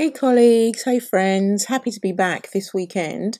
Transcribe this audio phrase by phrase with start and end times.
[0.00, 0.84] Hey, colleagues.
[0.84, 1.66] Hey, friends.
[1.66, 3.38] Happy to be back this weekend.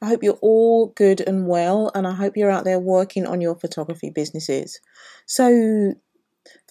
[0.00, 3.40] I hope you're all good and well, and I hope you're out there working on
[3.40, 4.78] your photography businesses.
[5.26, 5.94] So,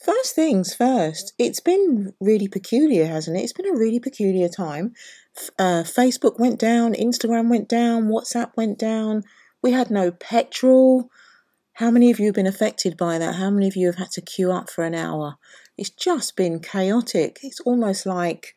[0.02, 3.42] first things first, it's been really peculiar, hasn't it?
[3.42, 4.94] It's been a really peculiar time.
[5.60, 9.24] Uh, Facebook went down, Instagram went down, WhatsApp went down.
[9.62, 11.10] We had no petrol.
[11.74, 13.36] How many of you have been affected by that?
[13.36, 15.36] How many of you have had to queue up for an hour?
[15.78, 17.40] It's just been chaotic.
[17.44, 18.56] It's almost like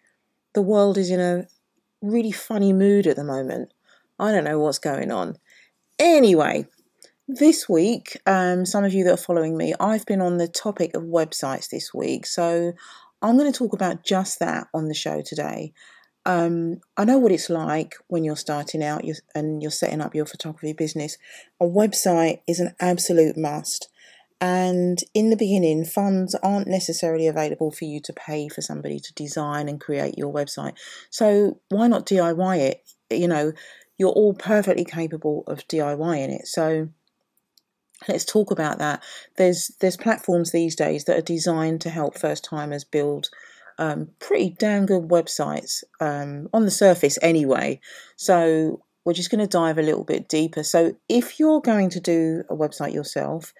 [0.54, 1.46] the world is in a
[2.02, 3.72] really funny mood at the moment.
[4.18, 5.36] I don't know what's going on.
[5.98, 6.66] Anyway,
[7.26, 10.94] this week, um, some of you that are following me, I've been on the topic
[10.94, 12.26] of websites this week.
[12.26, 12.72] So
[13.20, 15.72] I'm going to talk about just that on the show today.
[16.24, 19.02] Um, I know what it's like when you're starting out
[19.34, 21.16] and you're setting up your photography business.
[21.60, 23.88] A website is an absolute must.
[24.40, 29.14] And in the beginning, funds aren't necessarily available for you to pay for somebody to
[29.14, 30.74] design and create your website.
[31.10, 32.82] So why not DIY it?
[33.10, 33.52] You know,
[33.98, 36.46] you're all perfectly capable of DIYing it.
[36.46, 36.88] So
[38.06, 39.02] let's talk about that.
[39.36, 43.28] There's there's platforms these days that are designed to help first timers build
[43.78, 47.80] um, pretty damn good websites um, on the surface anyway.
[48.16, 50.62] So we're just going to dive a little bit deeper.
[50.62, 53.54] So if you're going to do a website yourself,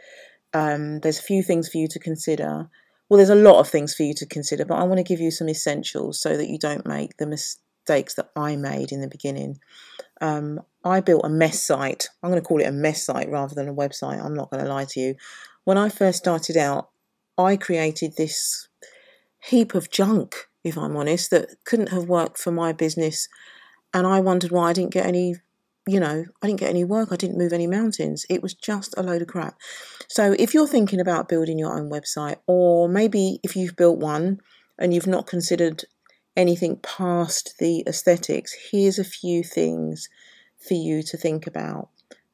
[0.53, 2.69] um, there's a few things for you to consider.
[3.09, 5.21] Well, there's a lot of things for you to consider, but I want to give
[5.21, 9.09] you some essentials so that you don't make the mistakes that I made in the
[9.09, 9.59] beginning.
[10.21, 12.09] Um, I built a mess site.
[12.23, 14.23] I'm going to call it a mess site rather than a website.
[14.23, 15.15] I'm not going to lie to you.
[15.65, 16.91] When I first started out,
[17.37, 18.69] I created this
[19.45, 23.29] heap of junk, if I'm honest, that couldn't have worked for my business.
[23.95, 25.37] And I wondered why I didn't get any,
[25.89, 27.09] you know, I didn't get any work.
[27.11, 28.27] I didn't move any mountains.
[28.29, 29.59] It was just a load of crap.
[30.09, 34.41] So if you're thinking about building your own website, or maybe if you've built one
[34.79, 35.85] and you've not considered
[36.37, 40.09] anything past the aesthetics, here's a few things
[40.59, 41.89] for you to think about.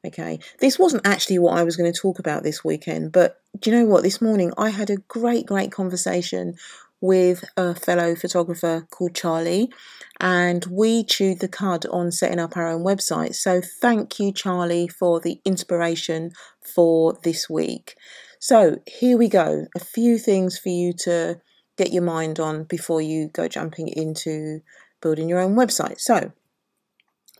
[0.05, 3.71] Okay, this wasn't actually what I was going to talk about this weekend, but do
[3.71, 4.03] you know what?
[4.03, 6.55] This morning I had a great, great conversation
[7.01, 9.71] with a fellow photographer called Charlie,
[10.19, 13.35] and we chewed the cud on setting up our own website.
[13.35, 17.95] So, thank you, Charlie, for the inspiration for this week.
[18.39, 21.39] So, here we go a few things for you to
[21.77, 24.61] get your mind on before you go jumping into
[25.01, 25.99] building your own website.
[25.99, 26.31] So,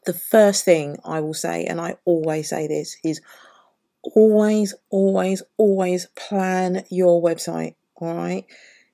[0.06, 3.22] the first thing I will say, and I always say this, is
[4.14, 7.76] always, always, always plan your website.
[7.96, 8.46] All right.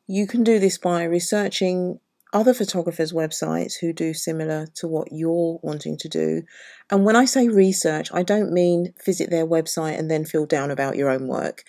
[0.07, 2.00] You can do this by researching
[2.34, 6.44] other photographers' websites who do similar to what you're wanting to do.
[6.89, 10.72] And when I say research, I don't mean visit their website and then feel down
[10.72, 11.63] about your own work.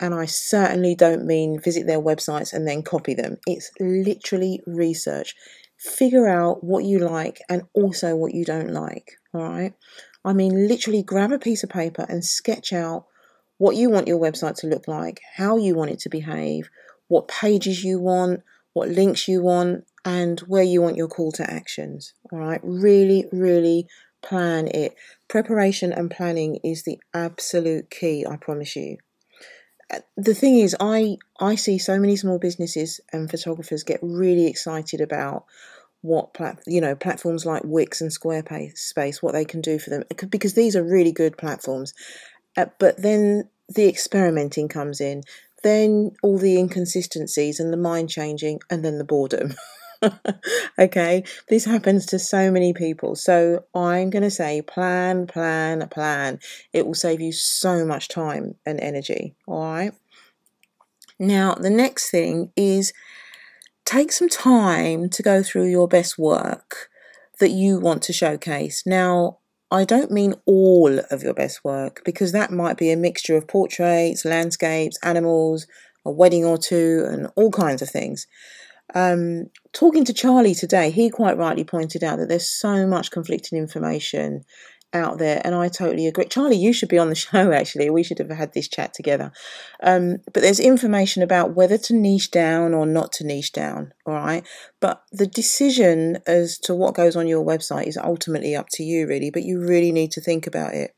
[0.00, 3.38] And I certainly don't mean visit their websites and then copy them.
[3.46, 5.34] It's literally research.
[5.76, 9.12] Figure out what you like and also what you don't like.
[9.32, 9.74] All right.
[10.24, 13.06] I mean, literally grab a piece of paper and sketch out
[13.58, 16.70] what you want your website to look like, how you want it to behave,
[17.08, 18.42] what pages you want,
[18.72, 22.14] what links you want, and where you want your call to actions.
[22.30, 23.86] All right, really, really
[24.22, 24.94] plan it.
[25.28, 28.98] Preparation and planning is the absolute key, I promise you.
[29.92, 34.46] Uh, the thing is, I I see so many small businesses and photographers get really
[34.46, 35.44] excited about
[36.02, 40.04] what plat- you know platforms like Wix and Squarespace, what they can do for them,
[40.28, 41.94] because these are really good platforms.
[42.56, 45.22] Uh, but then the experimenting comes in
[45.62, 49.54] then all the inconsistencies and the mind changing, and then the boredom.
[50.78, 53.16] okay, this happens to so many people.
[53.16, 56.38] So I'm going to say plan, plan, plan.
[56.72, 59.34] It will save you so much time and energy.
[59.46, 59.92] All right.
[61.18, 62.92] Now, the next thing is
[63.84, 66.90] take some time to go through your best work
[67.40, 68.84] that you want to showcase.
[68.86, 69.38] Now,
[69.70, 73.46] I don't mean all of your best work because that might be a mixture of
[73.46, 75.66] portraits, landscapes, animals,
[76.04, 78.26] a wedding or two, and all kinds of things.
[78.94, 83.58] Um, talking to Charlie today, he quite rightly pointed out that there's so much conflicting
[83.58, 84.44] information
[84.94, 86.26] out there, and I totally agree.
[86.26, 87.90] Charlie, you should be on the show actually.
[87.90, 89.32] We should have had this chat together.
[89.82, 94.14] Um, but there's information about whether to niche down or not to niche down, all
[94.14, 94.46] right?
[94.80, 99.06] But the decision as to what goes on your website is ultimately up to you,
[99.06, 100.94] really, but you really need to think about it.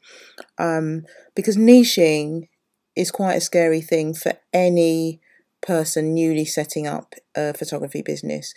[0.58, 1.04] Um,
[1.34, 2.48] because niching
[2.96, 5.20] is quite a scary thing for any
[5.60, 8.54] person newly setting up a photography business.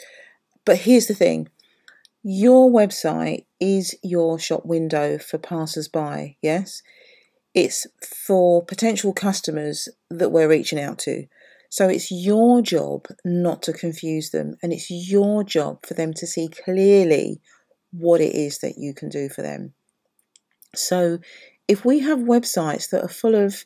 [0.65, 1.50] But here's the thing
[2.24, 6.81] your website is your shop window for passers by, yes?
[7.54, 7.86] It's
[8.25, 11.28] for potential customers that we're reaching out to.
[11.70, 16.28] So it's your job not to confuse them, and it's your job for them to
[16.28, 17.42] see clearly
[17.92, 19.74] what it is that you can do for them.
[20.75, 21.20] So
[21.68, 23.66] if we have websites that are full of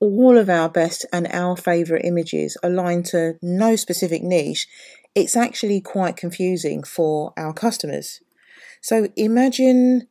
[0.00, 4.68] all of our best and our favourite images aligned to no specific niche,
[5.18, 8.20] it's actually quite confusing for our customers.
[8.80, 10.06] So imagine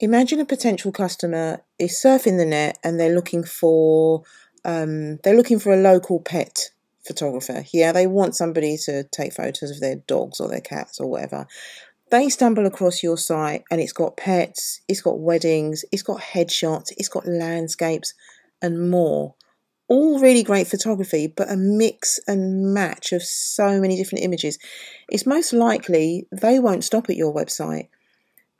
[0.00, 4.22] imagine a potential customer is surfing the net and they're looking for
[4.64, 6.70] um, they're looking for a local pet
[7.06, 7.64] photographer.
[7.72, 11.46] Yeah, they want somebody to take photos of their dogs or their cats or whatever.
[12.10, 16.90] They stumble across your site and it's got pets, it's got weddings, it's got headshots,
[16.96, 18.14] it's got landscapes
[18.62, 19.34] and more.
[19.88, 24.58] All really great photography, but a mix and match of so many different images.
[25.10, 27.88] It's most likely they won't stop at your website.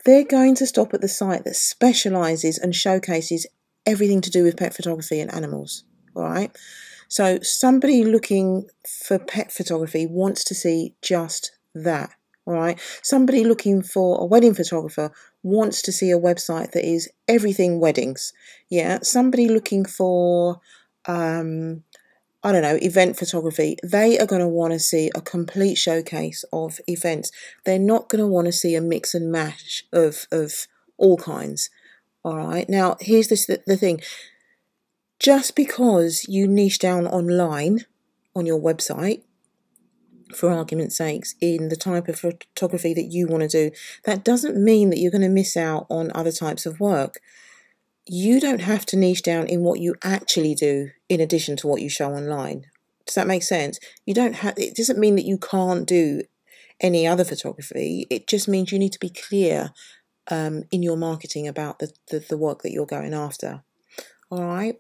[0.05, 3.47] They're going to stop at the site that specializes and showcases
[3.85, 5.85] everything to do with pet photography and animals.
[6.15, 6.51] All right.
[7.09, 12.11] So somebody looking for pet photography wants to see just that.
[12.47, 12.81] All right.
[13.03, 18.33] Somebody looking for a wedding photographer wants to see a website that is everything weddings.
[18.71, 18.99] Yeah.
[19.03, 20.61] Somebody looking for,
[21.09, 21.83] um,
[22.45, 26.45] I don't know, event photography, they are going to want to see a complete showcase
[26.53, 27.33] of events.
[27.65, 31.69] They're not going to want to see a mix and match of, of all kinds.
[32.25, 32.69] All right.
[32.69, 34.01] Now, here's this, the, the thing
[35.19, 37.87] just because you niche down online
[38.37, 39.23] on your website,
[40.33, 43.75] for argument's sakes, in the type of photography that you want to do,
[44.05, 47.19] that doesn't mean that you're going to miss out on other types of work.
[48.07, 51.81] You don't have to niche down in what you actually do in addition to what
[51.81, 52.67] you show online.
[53.07, 53.79] Does that make sense?
[54.05, 56.23] You don't have it doesn't mean that you can't do
[56.81, 58.07] any other photography.
[58.11, 59.73] It just means you need to be clear
[60.31, 63.63] um, in your marketing about the, the, the work that you're going after.
[64.31, 64.77] All right.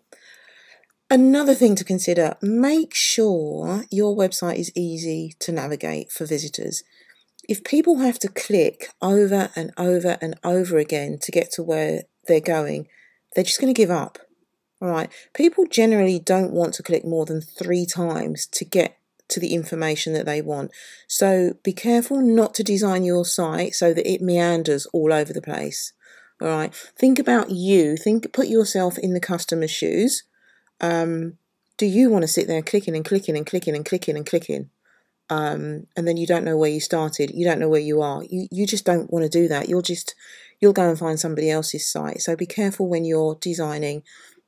[1.10, 6.82] Another thing to consider make sure your website is easy to navigate for visitors.
[7.48, 12.02] If people have to click over and over and over again to get to where
[12.26, 12.88] they're going,
[13.34, 14.18] they're just going to give up.
[14.80, 15.10] Right.
[15.34, 18.98] People generally don't want to click more than three times to get
[19.28, 20.70] to the information that they want.
[21.06, 25.42] So be careful not to design your site so that it meanders all over the
[25.42, 25.92] place.
[26.40, 26.74] All right.
[26.96, 27.96] Think about you.
[27.96, 30.22] Think, put yourself in the customer's shoes
[30.80, 31.38] um,
[31.76, 34.70] do you want to sit there clicking and clicking and clicking and clicking and clicking?
[35.30, 38.22] Um, and then you don't know where you started, you don't know where you are.
[38.24, 39.68] You you just don't want to do that.
[39.68, 40.14] You'll just
[40.58, 42.22] you'll go and find somebody else's site.
[42.22, 44.02] So be careful when you're designing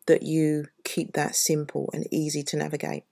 [0.06, 3.04] that you keep that simple and easy to navigate.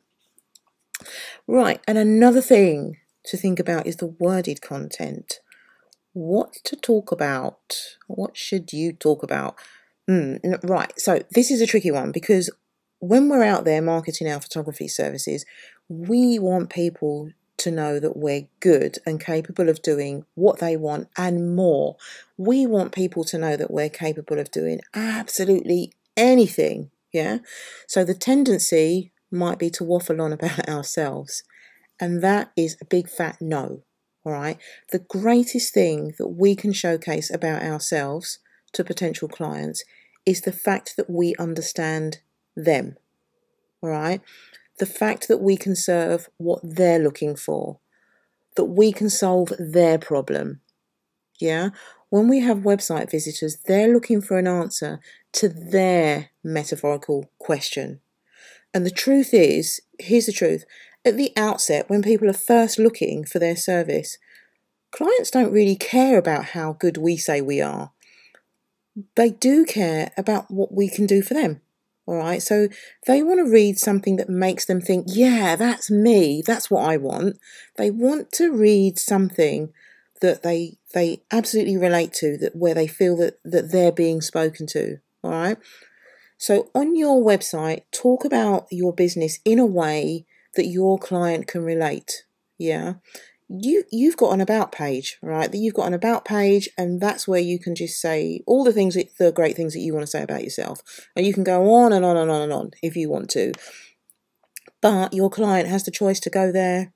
[1.47, 5.41] Right, and another thing to think about is the worded content.
[6.13, 7.97] What to talk about?
[8.07, 9.57] What should you talk about?
[10.09, 12.51] Mm, right, so this is a tricky one because
[13.01, 15.45] when we're out there marketing our photography services,
[15.89, 21.09] we want people to know that we're good and capable of doing what they want
[21.17, 21.97] and more.
[22.37, 26.91] We want people to know that we're capable of doing absolutely anything.
[27.13, 27.39] Yeah.
[27.87, 31.43] So the tendency might be to waffle on about ourselves.
[32.01, 33.83] And that is a big fat no.
[34.25, 34.59] All right.
[34.93, 38.41] The greatest thing that we can showcase about ourselves
[38.73, 39.85] to potential clients
[40.27, 42.19] is the fact that we understand
[42.55, 42.97] them.
[43.81, 44.21] All right.
[44.79, 47.79] The fact that we can serve what they're looking for,
[48.57, 50.61] that we can solve their problem.
[51.41, 51.71] Yeah.
[52.11, 55.01] When we have website visitors, they're looking for an answer
[55.35, 58.01] to their metaphorical question.
[58.75, 60.65] And the truth is, here's the truth
[61.05, 64.19] at the outset, when people are first looking for their service,
[64.91, 67.93] clients don't really care about how good we say we are.
[69.15, 71.61] They do care about what we can do for them.
[72.07, 72.43] All right.
[72.43, 72.69] So
[73.07, 76.43] they want to read something that makes them think, yeah, that's me.
[76.45, 77.39] That's what I want.
[77.77, 79.73] They want to read something
[80.21, 84.67] that they they absolutely relate to that where they feel that that they're being spoken
[84.69, 84.99] to.
[85.23, 85.59] All right.
[86.37, 91.65] So on your website, talk about your business in a way that your client can
[91.65, 92.25] relate.
[92.59, 92.95] Yeah
[93.49, 97.27] you you've got an about page right that you've got an about page and that's
[97.27, 100.03] where you can just say all the things that, the great things that you want
[100.03, 100.83] to say about yourself
[101.17, 103.53] and you can go on and on and on and on if you want to
[104.83, 106.93] but your client has the choice to go there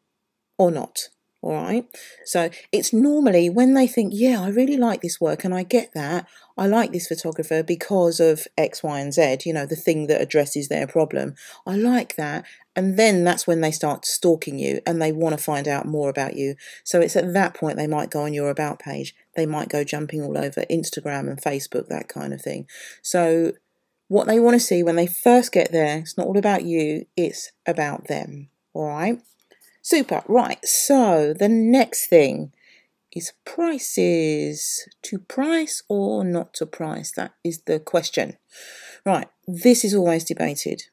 [0.59, 1.09] or not
[1.43, 1.85] all right.
[2.25, 5.93] So it's normally when they think, yeah, I really like this work and I get
[5.93, 6.29] that.
[6.57, 10.21] I like this photographer because of X, Y, and Z, you know, the thing that
[10.21, 11.35] addresses their problem.
[11.67, 12.45] I like that.
[12.77, 16.09] And then that's when they start stalking you and they want to find out more
[16.09, 16.55] about you.
[16.85, 19.13] So it's at that point they might go on your about page.
[19.35, 22.69] They might go jumping all over Instagram and Facebook, that kind of thing.
[23.03, 23.53] So
[24.07, 27.07] what they want to see when they first get there, it's not all about you,
[27.17, 28.49] it's about them.
[28.75, 29.19] All right.
[29.83, 30.23] Super.
[30.29, 30.65] Right.
[30.65, 32.53] So the next thing
[33.13, 34.89] is prices.
[35.03, 37.13] To price or not to price?
[37.13, 38.39] That is the question.
[39.05, 39.29] Right.
[39.47, 40.85] This is always debated.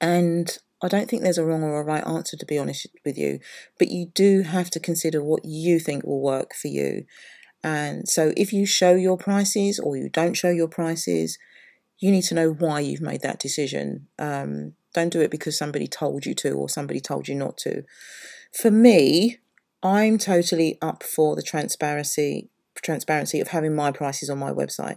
[0.00, 3.16] And I don't think there's a wrong or a right answer, to be honest with
[3.16, 3.40] you.
[3.78, 7.06] But you do have to consider what you think will work for you.
[7.62, 11.38] And so if you show your prices or you don't show your prices,
[11.98, 14.08] you need to know why you've made that decision.
[14.18, 17.82] Um, don't do it because somebody told you to or somebody told you not to.
[18.58, 19.38] For me,
[19.82, 22.48] I'm totally up for the transparency
[22.82, 24.96] transparency of having my prices on my website.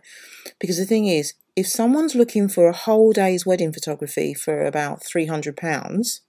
[0.59, 5.01] Because the thing is, if someone's looking for a whole day's wedding photography for about
[5.01, 6.19] £300,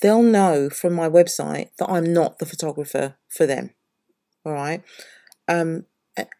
[0.00, 3.70] they'll know from my website that I'm not the photographer for them.
[4.44, 4.82] All right.
[5.48, 5.86] Um,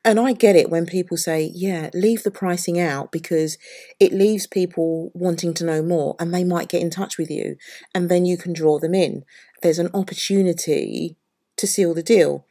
[0.05, 3.59] and I get it when people say, yeah, leave the pricing out because
[4.01, 7.57] it leaves people wanting to know more and they might get in touch with you
[7.95, 9.25] and then you can draw them in.
[9.63, 11.17] There's an opportunity
[11.57, 12.47] to seal the deal.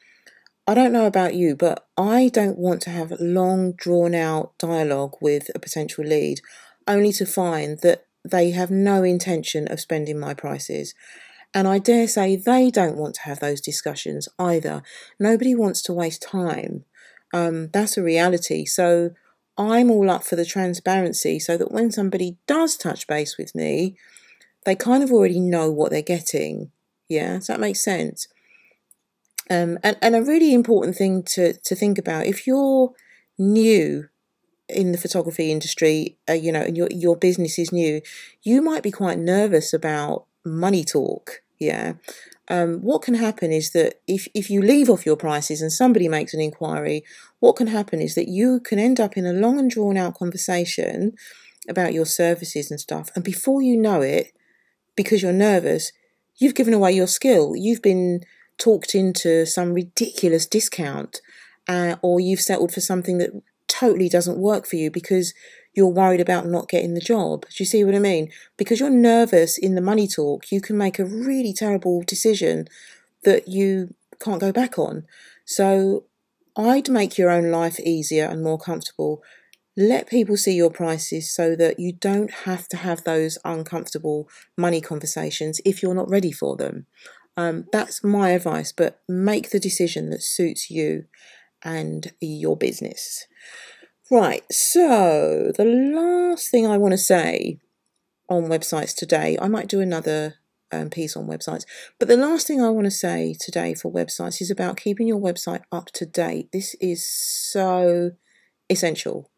[0.67, 5.15] I don't know about you, but I don't want to have long, drawn out dialogue
[5.22, 6.41] with a potential lead
[6.88, 10.94] only to find that they have no intention of spending my prices.
[11.53, 14.84] And I dare say they don't want to have those discussions either.
[15.20, 16.84] Nobody wants to waste time.
[17.35, 18.63] Um, that's a reality.
[18.65, 19.11] So
[19.57, 23.97] I'm all up for the transparency so that when somebody does touch base with me,
[24.65, 26.71] they kind of already know what they're getting.
[27.09, 28.29] Yeah, does that make sense?
[29.49, 32.93] Um, and, and a really important thing to, to think about if you're
[33.37, 34.07] new
[34.69, 38.01] in the photography industry, uh, you know, and your, your business is new,
[38.43, 41.41] you might be quite nervous about money talk.
[41.59, 41.95] Yeah.
[42.47, 46.07] Um, what can happen is that if, if you leave off your prices and somebody
[46.07, 47.03] makes an inquiry,
[47.39, 50.15] what can happen is that you can end up in a long and drawn out
[50.15, 51.13] conversation
[51.67, 53.09] about your services and stuff.
[53.15, 54.31] And before you know it,
[54.95, 55.91] because you're nervous,
[56.37, 57.55] you've given away your skill.
[57.55, 58.21] You've been
[58.57, 61.21] talked into some ridiculous discount
[61.67, 63.31] uh, or you've settled for something that
[63.67, 65.33] totally doesn't work for you because
[65.75, 67.41] you're worried about not getting the job.
[67.41, 68.32] Do you see what I mean?
[68.58, 72.67] Because you're nervous in the money talk, you can make a really terrible decision
[73.24, 75.05] that you can't go back on.
[75.46, 76.05] So
[76.55, 79.22] I'd make your own life easier and more comfortable.
[79.75, 84.79] Let people see your prices so that you don't have to have those uncomfortable money
[84.79, 86.86] conversations if you're not ready for them.
[87.36, 91.05] Um, that's my advice, but make the decision that suits you
[91.62, 93.25] and your business.
[94.12, 97.57] Right, so the last thing I want to say
[98.29, 100.35] on websites today, I might do another
[100.71, 101.63] um, piece on websites,
[101.97, 105.19] but the last thing I want to say today for websites is about keeping your
[105.19, 106.51] website up to date.
[106.51, 108.12] This is so
[108.69, 109.31] essential.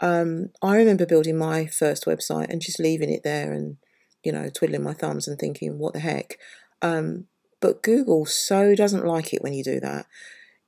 [0.00, 3.78] Um, I remember building my first website and just leaving it there and,
[4.22, 6.36] you know, twiddling my thumbs and thinking, what the heck?
[6.82, 7.28] Um,
[7.62, 10.04] but Google so doesn't like it when you do that.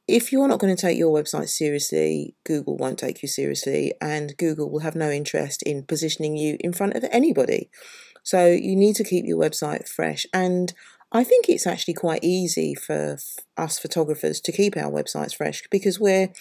[0.06, 4.36] If you're not going to take your website seriously, Google won't take you seriously, and
[4.36, 7.70] Google will have no interest in positioning you in front of anybody.
[8.22, 10.26] So you need to keep your website fresh.
[10.32, 10.72] And
[11.12, 13.18] I think it's actually quite easy for
[13.56, 16.32] us photographers to keep our websites fresh because we're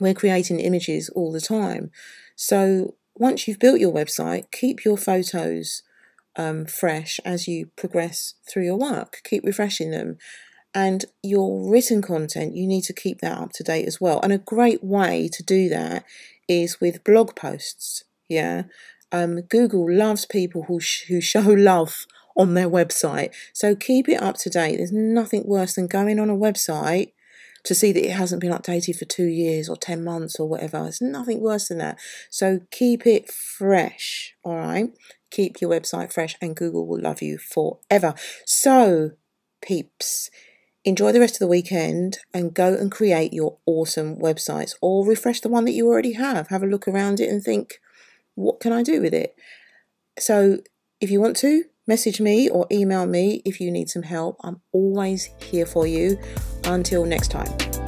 [0.00, 1.90] we're creating images all the time.
[2.36, 5.82] So once you've built your website, keep your photos
[6.36, 9.20] um, fresh as you progress through your work.
[9.24, 10.18] Keep refreshing them.
[10.74, 14.20] And your written content, you need to keep that up to date as well.
[14.22, 16.04] And a great way to do that
[16.48, 18.04] is with blog posts.
[18.28, 18.64] Yeah.
[19.10, 22.06] Um, Google loves people who, sh- who show love
[22.36, 23.34] on their website.
[23.52, 24.76] So keep it up to date.
[24.76, 27.12] There's nothing worse than going on a website
[27.64, 30.86] to see that it hasn't been updated for two years or 10 months or whatever.
[30.86, 31.98] It's nothing worse than that.
[32.30, 34.90] So keep it fresh, all right?
[35.30, 38.14] Keep your website fresh, and Google will love you forever.
[38.46, 39.10] So,
[39.60, 40.30] peeps,
[40.88, 45.40] enjoy the rest of the weekend and go and create your awesome websites or refresh
[45.40, 46.48] the one that you already have.
[46.48, 47.80] Have a look around it and think,
[48.34, 49.36] what can I do with it?
[50.18, 50.58] So,
[51.00, 54.36] if you want to, message me or email me if you need some help.
[54.42, 56.18] I'm always here for you.
[56.64, 57.87] Until next time.